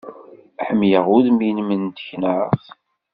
Ḥemmleɣ 0.65 1.05
udem-nnem 1.15 1.69
n 1.75 1.83
teknart. 1.97 2.63